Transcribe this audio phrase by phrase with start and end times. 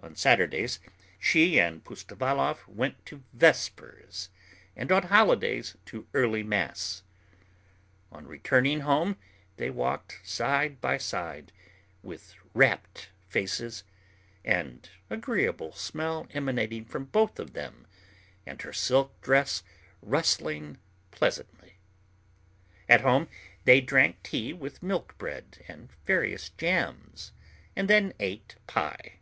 [0.00, 0.80] On Saturdays
[1.18, 4.28] she and Pustovalov went to vespers,
[4.76, 7.02] and on holidays to early mass.
[8.12, 9.16] On returning home
[9.56, 11.52] they walked side by side
[12.02, 13.82] with rapt faces,
[14.44, 17.86] an agreeable smell emanating from both of them
[18.46, 19.62] and her silk dress
[20.02, 20.76] rustling
[21.12, 21.78] pleasantly.
[22.90, 23.26] At home
[23.64, 27.32] they drank tea with milk bread and various jams,
[27.74, 29.20] and then ate pie.